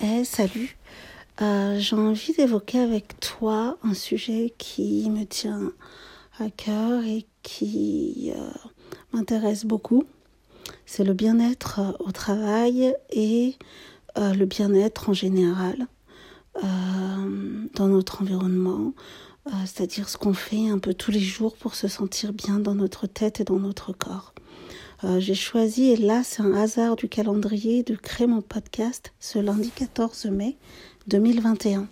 [0.00, 0.76] Hey, salut.
[1.42, 5.72] Euh, J'ai envie d'évoquer avec toi un sujet qui me tient
[6.38, 8.68] à cœur et qui euh,
[9.12, 10.04] m'intéresse beaucoup.
[10.86, 13.56] C'est le bien-être euh, au travail et
[14.16, 15.86] le bien-être en général
[16.62, 18.92] dans notre environnement,
[19.64, 23.06] c'est-à-dire ce qu'on fait un peu tous les jours pour se sentir bien dans notre
[23.06, 24.34] tête et dans notre corps.
[25.04, 29.38] Euh, j'ai choisi, et là c'est un hasard du calendrier, de créer mon podcast ce
[29.38, 30.56] lundi 14 mai
[31.06, 31.86] 2021.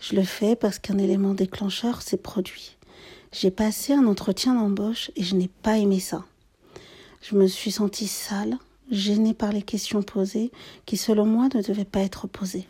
[0.00, 2.76] Je le fais parce qu'un élément déclencheur s'est produit.
[3.30, 6.24] J'ai passé un entretien d'embauche et je n'ai pas aimé ça.
[7.22, 8.58] Je me suis sentie sale,
[8.90, 10.50] gênée par les questions posées
[10.86, 12.66] qui selon moi ne devaient pas être posées.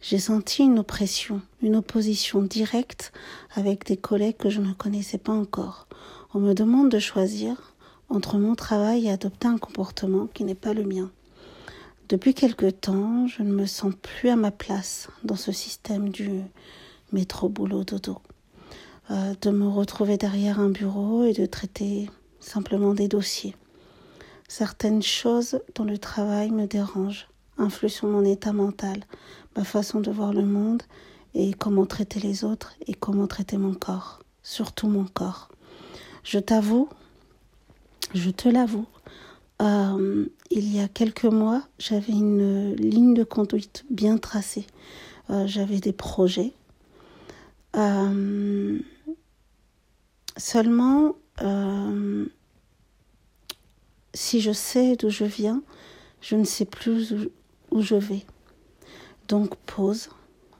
[0.00, 3.12] J'ai senti une oppression, une opposition directe
[3.54, 5.86] avec des collègues que je ne connaissais pas encore.
[6.32, 7.75] On me demande de choisir
[8.08, 11.10] entre mon travail et adopter un comportement qui n'est pas le mien.
[12.08, 16.42] Depuis quelque temps, je ne me sens plus à ma place dans ce système du
[17.12, 18.18] métro boulot dodo.
[19.10, 23.54] Euh, de me retrouver derrière un bureau et de traiter simplement des dossiers.
[24.48, 29.04] Certaines choses dans le travail me dérangent, influent sur mon état mental,
[29.56, 30.82] ma façon de voir le monde
[31.34, 35.50] et comment traiter les autres et comment traiter mon corps, surtout mon corps.
[36.24, 36.88] Je t'avoue,
[38.16, 38.86] je te l'avoue,
[39.62, 44.66] euh, il y a quelques mois, j'avais une ligne de conduite bien tracée.
[45.30, 46.52] Euh, j'avais des projets.
[47.76, 48.78] Euh,
[50.36, 51.16] seulement,
[54.14, 55.62] si je sais d'où je viens,
[56.20, 57.30] je ne sais plus où,
[57.70, 58.24] où je vais.
[59.28, 60.08] Donc pause,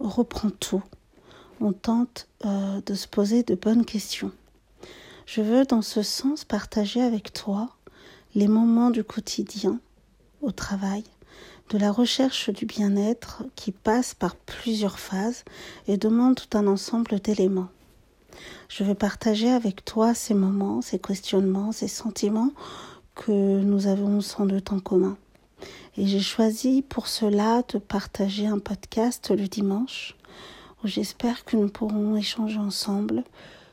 [0.00, 0.82] reprends tout.
[1.60, 4.32] On tente de se poser de bonnes questions.
[5.26, 7.68] Je veux dans ce sens partager avec toi
[8.36, 9.80] les moments du quotidien
[10.40, 11.02] au travail,
[11.70, 15.44] de la recherche du bien-être qui passe par plusieurs phases
[15.88, 17.68] et demande tout un ensemble d'éléments.
[18.68, 22.52] Je veux partager avec toi ces moments, ces questionnements, ces sentiments
[23.16, 25.18] que nous avons sans doute en commun.
[25.96, 30.14] Et j'ai choisi pour cela de partager un podcast le dimanche
[30.84, 33.24] où j'espère que nous pourrons échanger ensemble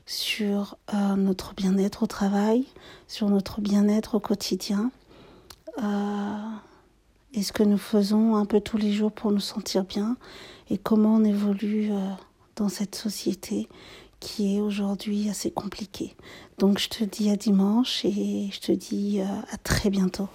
[0.05, 2.65] sur euh, notre bien-être au travail,
[3.07, 4.91] sur notre bien-être au quotidien,
[5.81, 6.37] euh,
[7.33, 10.17] et ce que nous faisons un peu tous les jours pour nous sentir bien,
[10.69, 12.09] et comment on évolue euh,
[12.55, 13.67] dans cette société
[14.19, 16.15] qui est aujourd'hui assez compliquée.
[16.57, 20.29] Donc je te dis à dimanche et je te dis à très bientôt.